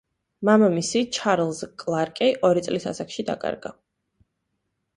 [0.47, 3.77] მამამისი, ჩარლზ კლარკი ორი წლის ასაკში დაკარგა.